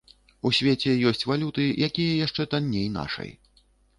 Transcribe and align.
У 0.49 0.51
свеце 0.59 0.93
ёсць 1.09 1.25
валюты, 1.31 1.67
якія 1.87 2.17
яшчэ 2.25 2.47
танней 2.53 2.87
нашай. 2.97 3.29